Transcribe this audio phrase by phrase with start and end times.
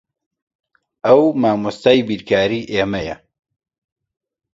[1.05, 3.15] ئەو مامۆستای بیرکاریی ئێمەیە.